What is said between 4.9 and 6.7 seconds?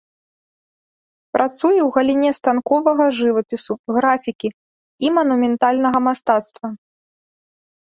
і манументальнага мастацтва.